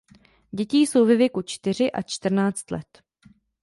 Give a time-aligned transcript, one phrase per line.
[0.51, 3.01] Děti jsou ve věku čtyři a čtrnáct let.